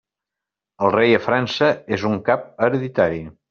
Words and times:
El 0.87 0.93
rei, 0.95 1.13
a 1.19 1.21
França, 1.27 1.69
és 1.99 2.09
un 2.13 2.19
cap 2.31 2.49
hereditari. 2.69 3.25